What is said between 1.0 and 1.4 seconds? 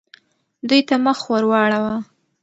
مخ